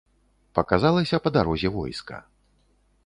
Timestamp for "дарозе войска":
1.35-2.17